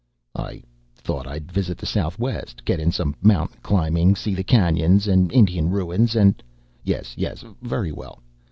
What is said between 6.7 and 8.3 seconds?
"Yes, yes. Very well.